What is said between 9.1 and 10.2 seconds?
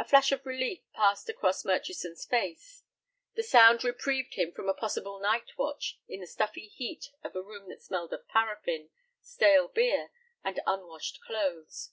stale beer,